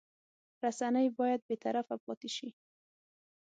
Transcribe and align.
رسنۍ 0.63 1.07
باید 1.19 1.41
بېطرفه 1.49 1.95
پاتې 2.05 2.29
شي. 2.35 2.49